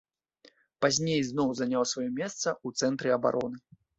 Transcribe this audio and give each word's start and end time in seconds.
Пазней 0.85 1.21
зноў 1.27 1.49
заняў 1.59 1.83
сваё 1.91 2.07
месца 2.21 2.49
ў 2.65 2.83
цэнтры 2.83 3.09
абароны. 3.19 3.57